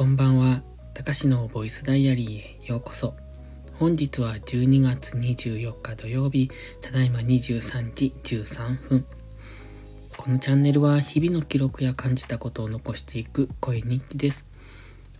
[0.00, 0.62] こんばんは。
[0.94, 3.14] たかしのボイスダイアリーへようこそ。
[3.74, 6.50] 本日は12月24日土曜日、
[6.80, 9.04] ただいま23時13分。
[10.16, 14.46] このチャンネルは日々の記録や感じたことを残していく声日記です。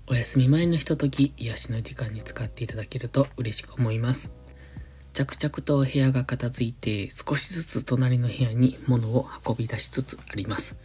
[0.07, 4.33] お休み前のひととき、癒しの時間に使っていただけると嬉しく思います。
[5.13, 10.79] 着々と部屋が片付いて少しずつ隣の部屋に物を運び出しつつあります。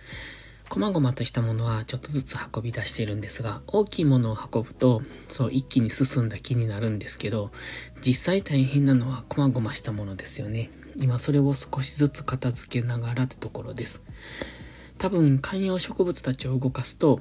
[0.69, 7.51] 細々としたものはちょっとずつ運び出してるんですが、大きいものを運ぶと、そう一気に進んだ気になるんですけど、
[8.01, 10.69] 実際大変なのは細々したものですよね。
[10.97, 14.01] 今それを少しずつ片付けながらってところです。
[14.97, 17.19] 多分観葉植物たちを動かすと、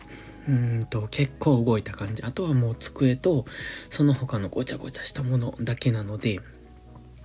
[0.48, 2.22] うんと結構動いた感じ。
[2.22, 3.46] あとはもう机と
[3.90, 6.40] その他のごちゃごちゃしたものだけなので、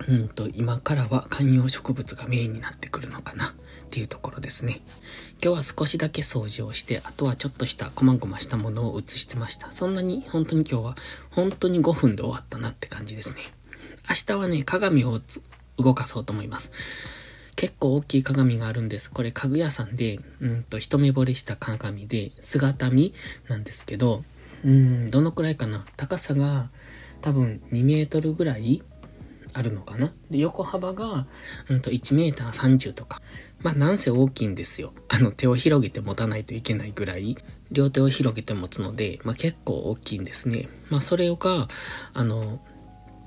[0.08, 3.54] うんと今からは観葉植物がメインになってくるのかな。
[3.90, 4.80] っていうところですね。
[5.42, 9.72] 今日は少しだけ掃除をして、あとはちょっとした細々したものを移してました。
[9.72, 10.96] そんなに、本当に今日は、
[11.30, 13.40] 本当に5分で終わったなって感じですね。
[14.08, 15.20] 明日はね、鏡を
[15.76, 16.70] 動かそうと思います。
[17.56, 19.10] 結構大きい鏡があるんです。
[19.10, 23.12] これ家具屋さんで、うんと一目惚れした鏡で、姿見
[23.48, 24.22] なんですけど、
[24.64, 26.70] うん、どのくらいかな高さが
[27.22, 28.82] 多分2メートルぐらい
[29.52, 31.26] あるのかなで、横幅が、
[31.68, 33.20] うんと1メーター30とか。
[33.62, 34.92] まあなんせ大きいんですよ。
[35.08, 37.36] あの手を広げて持たないといけないぐらい、
[37.70, 40.68] 両手を広げて持つので、まあ結構大きいんですね。
[40.88, 41.68] まあそれが、
[42.14, 42.60] あの、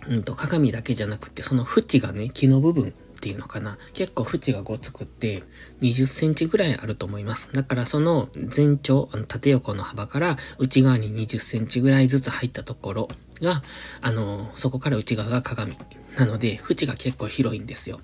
[0.08, 2.92] うんと鏡だけじゃなくて、その縁がね、木の部分っ
[3.24, 3.78] ていうのかな。
[3.94, 5.44] 結構縁がごつくって
[5.82, 7.50] 20センチぐらいあると思います。
[7.54, 13.10] だからその全長、あの縦横の幅から内側に20センチぐらいずつ入ったところ
[13.42, 13.64] が、
[14.02, 15.78] あの、そこから内側が鏡。
[16.18, 18.02] なので、縁が結構広いんですよ。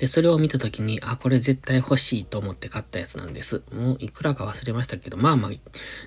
[0.00, 3.62] で、それを見たときに、あ、これ絶対欲しいと思って買ったやつなんです。
[3.70, 5.52] もういくらか忘れましたけど、まあまあ、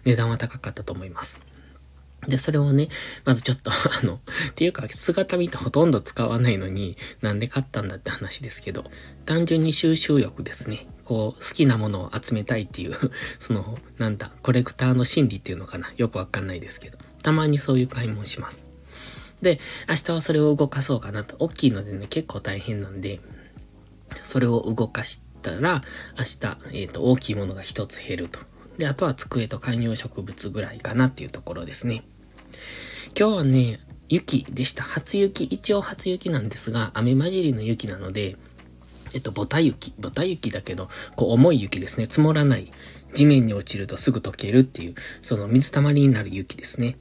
[0.03, 1.39] 値段は高かったと思います。
[2.27, 2.89] で、それをね、
[3.23, 3.69] まずちょっと、
[4.02, 8.90] あの、っていうか、姿見てほとんど使わないのに、なんで買ったんだって話ですけど、
[9.28, 10.88] 単純に収集欲ですね。
[11.06, 12.95] こう、好きなものを集めたいっていう
[13.38, 15.91] その、なんだ、コレクターの心理っていうのかな。
[15.97, 18.63] よくわかんないですけど、たまにそういう買い物します。
[19.44, 21.35] で、明日はそれを動かそうかなと。
[21.38, 23.19] 大きいのでね、結構大変なんで、
[24.23, 25.81] それを動かしたら、
[26.17, 28.39] 明日、えっ、ー、と、大きいものが一つ減ると。
[28.78, 32.03] で、あとは机と観葉植物ぐらいかなっていうところですね。
[33.17, 33.79] 今日はね、
[34.09, 34.83] 雪でした。
[34.83, 38.38] 初雪、一応初雪なんですが、雨混じりの雪なので、
[39.13, 39.94] えっと、ボタ雪。
[40.00, 42.06] ボタ雪だけど、こう、重い雪ですね。
[42.06, 42.72] 積もらない。
[43.13, 46.97] 地面に落ちるとすぐ溶けるっていう、その水たまりになる雪ですね。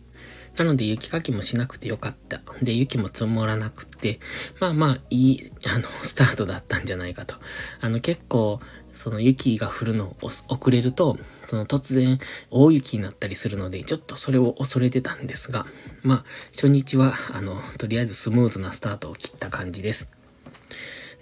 [0.57, 2.41] なので雪かきもしなくてよかった。
[2.63, 4.21] で、雪も積もらなくて、
[4.61, 7.37] まあまあ、いい、あの、 スタートだったんじゃないかと。
[7.81, 8.61] あの、結構、
[8.93, 12.19] その雪が降るのを遅れると、その突然
[12.51, 15.65] 大雪になったりするので、ちょっとそれを恐れてたんですが、
[16.03, 20.11] まあ、初日は、あの、とりあえずスムーズなスタートを切った感じです。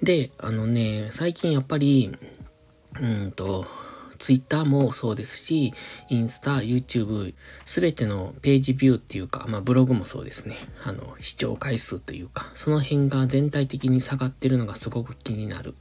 [0.03, 2.17] で、あのね、最近やっぱり、
[3.01, 3.67] うんと、
[4.21, 5.73] ツイッターもそうですし、
[6.11, 10.57] インスタ、YouTube、すべてのページビューっていうか、まあブログもそうですね。
[10.85, 15.75] あの、視聴回数というか、その辺が全体的に下がってるのがすごく気になる。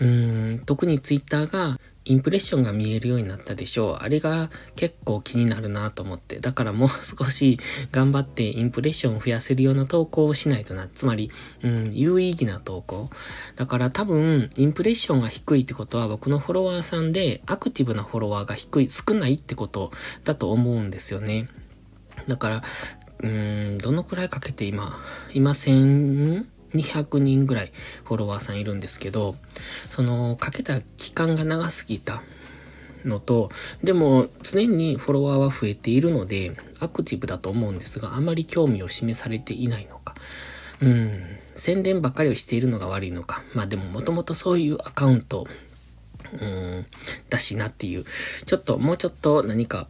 [0.00, 3.96] うん、特にツイッターがインプレッションが見えるようになったでしょう。
[4.00, 6.40] あれが結構気になるなと思って。
[6.40, 7.58] だからもう少し
[7.92, 10.88] 頑張ってインプレッションを増やせるような投稿をしないとな。
[10.88, 11.30] つまり、
[11.62, 13.10] うん、有意義な投稿。
[13.56, 19.92] だから多分、インプレッションが低いってことは僕のフォロワーさんでアクティブなフォロワーが低い、少ないってこと
[20.24, 21.48] だと思うんですよね。
[22.26, 22.62] だから、
[23.20, 24.98] うーん、どのくらいかけて今、
[25.34, 27.72] 今1000、200人ぐらい
[28.04, 29.36] フォロワーさんいるんですけど、
[29.88, 32.22] その、かけた期間が長すぎた
[33.04, 33.50] のと、
[33.82, 40.14] でも常にフォロワーは増えているので、アクティブだと思うんですが、あまり興味を示されていないのか。
[40.80, 43.42] うん、宣伝ばっかりをしているのが悪いのか。
[43.54, 45.46] まあでももともとそういうアカウント、
[46.40, 46.86] うん、
[47.30, 48.04] だしなっていう。
[48.46, 49.88] ちょっと、もうちょっと何か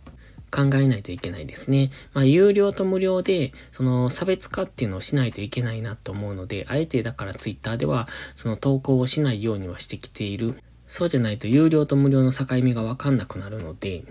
[0.50, 1.90] 考えないといけないですね。
[2.14, 10.54] まあ、有料と無料で、その差別化っていうのをしないといけないなと思うので、あえてだからツイッターでは、その投稿をしないようにはしてきている。
[10.88, 14.04] そうじゃないと有料と無料の境目がわかんなくなるので、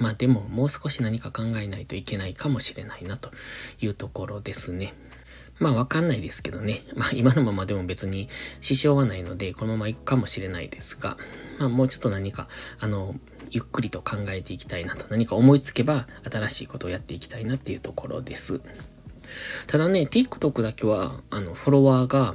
[0.00, 3.30] まあでももう少し何か考えないといけないかもしれないなと
[3.80, 4.94] いうところですね。
[5.58, 6.80] まあわかんないですけどね。
[6.94, 8.28] まあ今のままでも別に
[8.60, 11.16] 支障はないので、このまま行くかもしれないですが、
[11.58, 12.48] まあもうちょっと何か、
[12.78, 13.14] あの、
[13.50, 18.60] ゆっくりと考えていきたいなと、何か思いつけば新しいことをやっていきたいなっていうところです。
[19.66, 22.34] ただね、TikTok だけは、あの、フォロワーが、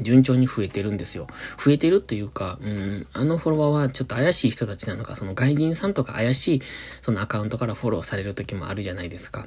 [0.00, 1.26] 順調に増えてるんですよ。
[1.62, 6.62] 増えてるというか、うん、あのフォロワーはちょっと怪しい人たちなのか、その外人さんとか怪しい
[7.00, 9.46] そのアカウントからフォローされる時もあるじゃないですか。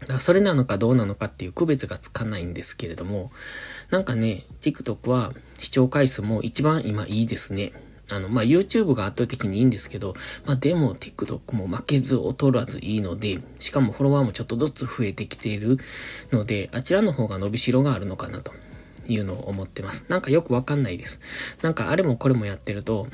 [0.00, 3.32] だからそれなのかどうなのかっていう区別がつかないんですけれども、
[3.90, 7.72] なんかね、TikTok は視聴回数も一番今いいですね。
[8.12, 10.14] あの、まあ、YouTube が圧倒的にいいんですけど、
[10.46, 15.78] まあ、でも TikTok も負けず劣らずいいので、しかもフォロワーもちょっとずつ増えてきている
[16.30, 18.52] ので、あちらの方が伸びしろがあるのかなと
[19.06, 20.06] いうのを思ってます。
[20.08, 21.20] なんかよくわかんないです。
[21.62, 23.08] なんかあれもこれもやってると、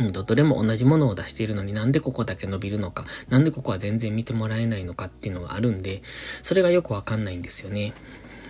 [0.00, 6.02] うんと、どれも同じものを出しているのになんでここだけ伸びるのか、なんでここは全然見てもらえないのかっていうのがあるんで、
[6.42, 7.92] それがよくわかんないんですよね。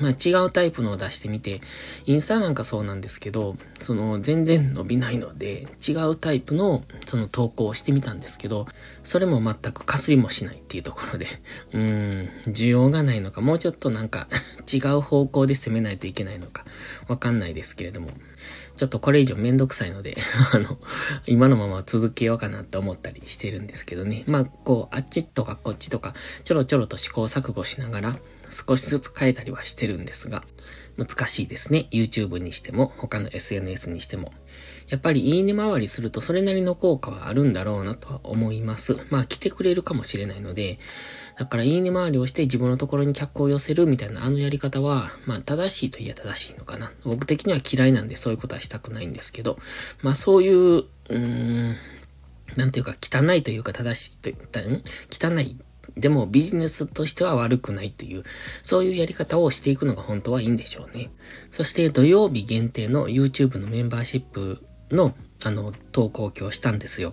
[0.00, 1.61] まあ違うタイプのを出してみて、
[2.06, 8.67] インスタなんかそうなんですけど、その全然伸びないので、違うタイプのその投稿をしてみたんですけど、
[9.02, 11.26] それも全くかすりもしないっていうところで、
[11.73, 14.29] うーん、需要がないのか、もうちょっとなんか
[14.73, 16.64] 違う方向で攻めないといけないのか、
[17.06, 18.11] わかんないですけれども、
[18.76, 20.17] ちょっとこれ以上めんどくさいので
[20.53, 20.79] あの、
[21.26, 24.25] 今のまま続けようかなって思ったりしてるんですけどね。
[24.26, 28.19] まあ、こう、あっちとかこっちとか、ちょろちょろと試行錯誤しながら、
[28.50, 30.44] 少しずつ変えたりはしてるんですが、
[30.97, 31.88] 難しいですね。
[31.91, 34.32] YouTube にしても、他の SNS にしても。
[34.88, 38.99] やっぱりいいね回りするとそれなりの効果はあるんだろうなとは思います。
[39.09, 40.79] まあ来てくれるかもしれないので、
[41.36, 46.92] だからいいね回りをして自分のところに客を寄せるみたいなあのやり方は、まあ正しいといえば正しいのかな。
[47.04, 49.58] 僕的には嫌いなんでそういうことはしたくないんですけど、
[50.02, 51.76] まあそういう、うーん、
[52.56, 54.82] なんていうか汚いというか正しいと言ったん？
[55.10, 55.56] 汚い
[55.96, 58.25] でもビジネスとしては悪くないという、
[58.62, 61.10] そういうやり方をしていくのが本当はいいんでしょうね。
[61.50, 65.14] そして土曜日限定の YouTube のメンバーシップの、
[65.44, 67.12] あの、投稿を今日したんですよ。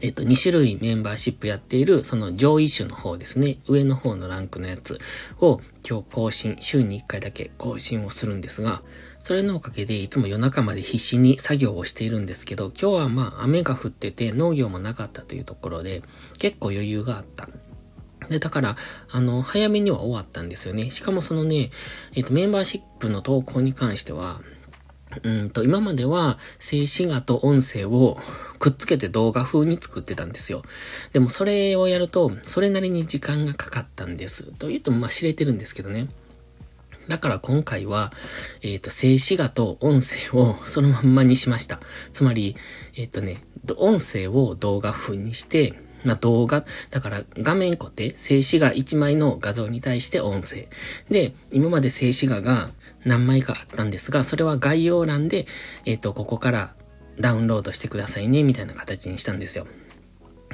[0.00, 3.58] えっと、2種類メンバーシップやっている、その上位種の方ですね。
[3.66, 4.98] 上の方のランクのやつ
[5.40, 8.82] を今日更新、週に1回だけ更新をするんですが、
[9.20, 16.02] それのおかげでいつも夜中まで必死に作業をしているんですけど、今日はまあ雨が降ってて農業もなかったというところで、
[16.38, 17.48] 結構余裕があった
[18.28, 18.76] で、だから、
[19.10, 20.90] あの、早めには終わったんですよね。
[20.90, 21.70] しかもそのね、
[22.14, 24.40] えっ、と、メンバーシップの投稿に関しては、
[25.22, 28.18] うんと、今までは静止画と音声を
[28.58, 30.62] くっつけて動画風に作ってたんですよ。
[31.12, 34.44] でもそれをやると、それなりに時間がかかったんです。
[34.58, 36.08] と言うと、まあ知れてるんですけどね。
[37.08, 38.12] だから今回は、
[38.62, 41.80] えっ、ー、と、静止画と音声をそのまんまにしました。
[42.12, 42.56] つまり、
[42.96, 43.44] えっ、ー、とね、
[43.76, 45.74] 音声を動画風にして、
[46.04, 50.68] まあ、動画、だから画面固定、静止画1枚の画像に対して音声。
[51.10, 52.70] で、今まで静止画が
[53.04, 55.46] 何枚かあったんですが、それは概要欄で、
[55.84, 56.74] えっ、ー、と、ここから
[57.18, 59.66] ダウンロードしてくださいね、みたいな形にしたんですよ。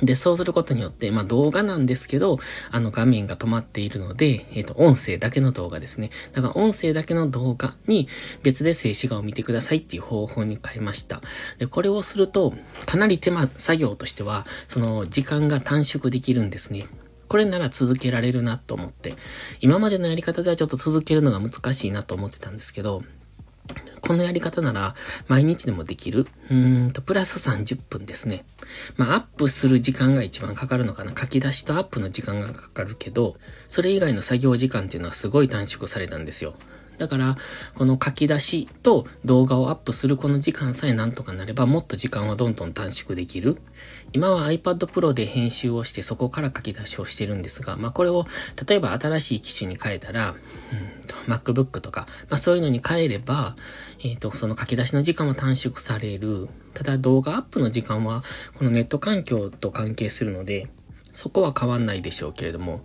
[0.02, 2.38] で、そうすることによって、まあ動画なんですけど、
[2.70, 6.11] あの画面が止まっているので、えっ、ー、と、音声だけの動画ですね。
[6.32, 8.08] だから音声だけの動画に
[8.43, 11.20] 別で静止画を見てくださいっていう方法に変えました。
[11.58, 12.55] で、これをすると、
[12.87, 16.87] かなり手間、作業としては、その時間が短縮できるんですね。
[17.29, 19.14] これなら続けられるなと思って、
[19.61, 23.03] 今までのやり方ではちょっと続けるのが難しいなと思ってたんですけど、
[24.00, 24.94] このやり方なら
[25.28, 26.26] 毎日でもできる。
[26.50, 28.44] うーんと、プラス30分ですね。
[28.96, 31.12] まあ、アップする時間が一番かかるのかな。
[31.17, 33.37] 書き出しとアップの時間がかかるけど、
[33.69, 36.55] それ以外の作業時間っていうのはすごい短縮されたんですよ。
[37.00, 37.38] だから、
[37.76, 43.56] この書き出しと動画をアップするこの時間さえなんとかなれば、もっと時間はどんどん短縮できる。
[44.12, 48.27] 今は iPad Pro で編集をしてそこから書き出しをしてるんですが、まあこれを、
[48.69, 50.34] 例えば新しい機種に変えたら、
[51.27, 53.56] うん、MacBook とか、まあそういうのに変えれば、
[54.05, 56.48] えっ、ー、と、その書き出しの時間は短縮される。
[56.74, 58.22] ただ動画アップの時間は、
[58.58, 60.69] このネット環境と関係するので、
[61.13, 62.84] そこは変わんないでしょうけれども、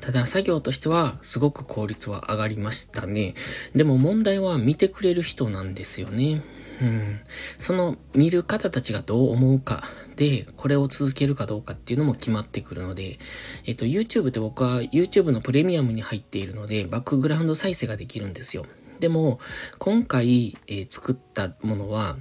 [0.00, 3.34] ただ作業としてはすごく効率は上がりましたね。
[3.74, 6.42] でも問題は見てくれる人なんですよね。
[6.80, 7.20] うん。
[7.58, 9.84] その見る方たちがどう思うか
[10.16, 13.18] で、これを続けるかどうかっていうのも決まってくるので、
[13.64, 18.64] えっと、YouTube って僕は YouTube のプレミアムに入っているので、バックグラウンド再生ができるんですよ。
[19.00, 19.40] でも、
[19.78, 22.16] 今回、えー、作ったものは、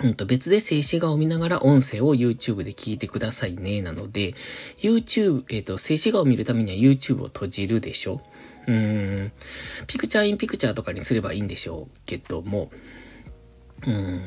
[0.00, 3.82] うんと別で静止画を見ながら音声を YouTube で聞いてくださいね。
[3.82, 4.34] なので、
[4.78, 8.20] YouTube、えっ、ー、と、静止画を見るためには YouTube を閉じるでしょ
[8.68, 9.32] うーん。
[9.86, 12.70] ピクチャーインピクチャーとかにすればいいんでしょうけども、
[13.86, 14.20] うん。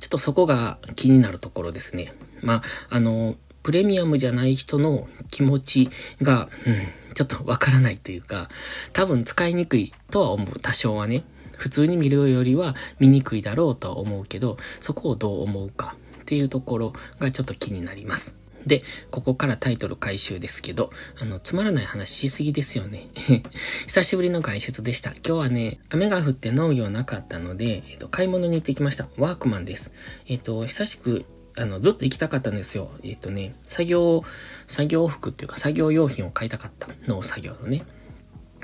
[0.00, 2.12] ちょっとそこが気になるところですね。
[2.42, 5.90] まあ、あの、プレミアムじゃない人の気持ち
[6.20, 8.50] が、うん、ちょっとわからないというか、
[8.92, 10.60] 多分使いにくいとは思う。
[10.60, 11.24] 多少はね。
[11.56, 18.36] 普通に見るよりは見にくいだろうとは思うけど、そこをどう思うかっていうところがちょっと気になります。
[18.66, 18.80] で、
[19.10, 23.08] ここからタイトル回収ですけど、あの、つまらない話しすぎですよね。
[23.86, 25.10] 久しぶりの外出でした。
[25.10, 29.08] 今日はね、雨が降って農業なかったので、えっ、と、買い物に行ってきました。
[29.18, 29.92] ワークマンです。
[30.26, 32.90] えっ、と、久しく、あの、ずっと行きたかったんですよ。
[33.02, 34.24] えっ、とね、作業、
[34.66, 36.88] 作業服っていうか作業用品を買いたかった。
[37.06, 37.84] 農作業のね。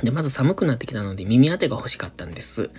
[0.02, 2.70] で、まず寒くなってきたので耳当てが欲しかったんです。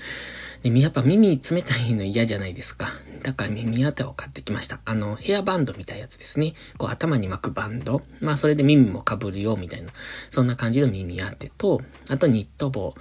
[0.63, 2.89] で、やっぱ耳冷たいの嫌じゃないですか。
[3.23, 4.79] だから耳当てを買ってきました。
[4.85, 6.53] あの、ヘアバンドみたいなやつですね。
[6.77, 8.01] こう頭に巻くバンド。
[8.19, 9.91] まあそれで耳も被るよみたいな。
[10.29, 12.93] そんな感じの耳当てと、あとニット帽。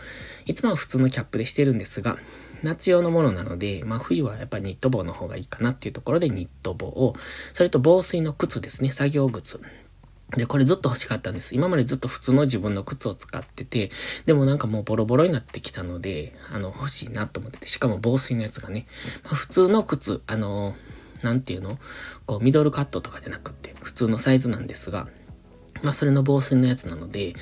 [0.46, 2.16] いつもは普通のキャップでしてるんですが、
[2.62, 7.14] 夏用のものなので、まあ冬はやっぱニット帽の方がいいかなっていうところでニット帽を、
[7.52, 8.90] それと防水の靴ですね。
[8.90, 9.60] 作業靴。
[10.36, 11.54] で、これずっと欲しかったんです。
[11.54, 13.90] 今までずっと普通の自分の靴を使ってて、
[14.26, 18.86] でもなんかもうボロボロになってきたので、あの、欲しいなと思ってて、しかも防水のやつがね、
[19.24, 20.74] まあ、普通の靴、あの、
[21.22, 21.78] なんていうの？
[22.26, 25.08] こう、ミドルカットとかじゃなくって、普通のサイズなんですが、
[25.82, 27.34] まあ、それの防水のやつなので、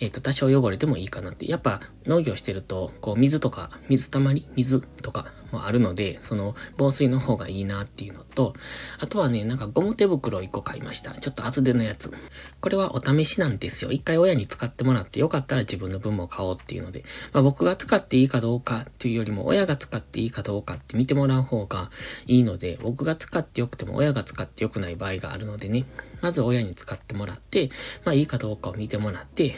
[0.00, 1.50] えっ、ー、と、多少汚れてもいいかなって。
[1.50, 4.46] やっぱ、農業してると、こう、水とか、水たまり？
[4.56, 8.54] 水とかもあるので、その、防水の方がいいなっていうのと、
[8.98, 11.12] あとはね、なんかゴム手袋1個買いました。
[11.12, 12.12] ちょっと厚手のやつ。
[12.60, 13.92] これはお試しなんですよ。
[13.92, 21.90] 一回親に使ってもらって、よかったら自分の分も買おうっていうので、まあ、僕が使っていいかどうかっていうよりも、親が使っていいかどうかって見てもらう方が
[22.26, 25.84] いいので、僕が使ってよくても親が使ってよくない場合があるのでね、
[26.20, 27.70] まず親に使ってもらって、
[28.04, 29.54] まあいいかどうかを見てもらって、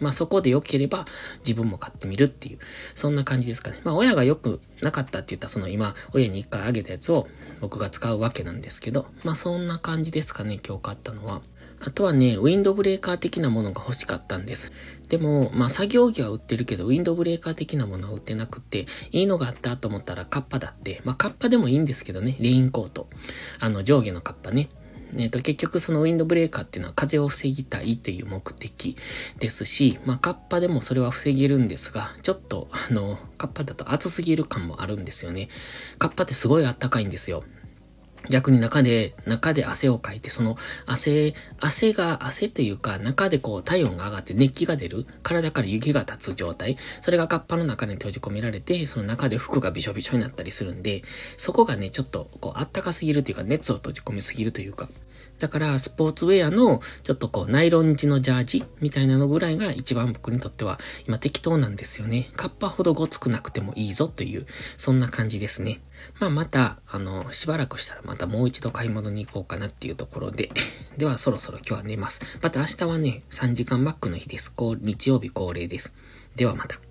[0.00, 1.06] まあそこで良ければ
[1.40, 2.58] 自分も買ってみるっていう、
[2.94, 3.80] そんな感じですかね。
[3.84, 7.28] まあ親が良くなかったって言ったその今、親に一回あげたやつを
[7.60, 11.42] 僕が使うわけなんですけど、まあそんな感じですかね、今日買ったのは。
[11.82, 14.70] あとはね、ウィンドブレーカー的なものが欲しかったんです。
[15.08, 23.08] でも、まあ作業着は売ってるけど、ウィンドブレーカー的なものは売ってなくて、いいのがあったと思ったらカッパだって、まあカッパでもいいんですけどね、レインコート。
[23.60, 24.68] あの上下のカッパね。
[25.16, 28.96] えっ、ー、と、結局そのウィンドブレーカーっていうのは風を防ぎたいという目的
[29.38, 35.48] ですし、まあ、カッパでもそれは防げるんですが、ちょっと、あの、カッパだと暑すぎる感もあるんですよね。
[35.98, 37.44] カッパってすごい暖かいんですよ。
[38.28, 51.02] 逆に中で、中で汗をかいて、その汗、汗が、汗というか、中でこう体温が上がって熱気が出る、体から湯気が立つ状態、それがカッパの中に閉じ込められて、その中で服がびしょびしょになったりするんで、
[51.36, 54.88] そこがね、ちょっとこう、あったかすぎるというか、熱を閉じ込めすぎるというか、
[55.40, 60.78] だから、スポーツウェアの、ちょっとこう、ナイロン地のジャージみたいなのぐらいが一番僕にとっては、
[61.08, 62.28] 今適当なんですよね。
[62.36, 65.80] カッパほどごつくなくてもいいぞという、そんな感じですね。
[66.18, 70.50] まあ、また、あの、しばらくしたらまたもう一度買い物に行こうかなっていうところで、
[70.98, 72.20] ではそろそろ今日は寝ます。
[72.42, 74.52] また明日はね、3時間バックの日です。
[74.52, 75.94] こう、日曜日恒例です。
[76.36, 76.89] ではまた。